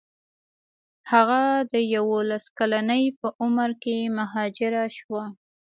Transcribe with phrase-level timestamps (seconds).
[1.11, 1.41] هغه
[1.71, 5.23] د یوولس کلنۍ په عمر کې مهاجره شوه.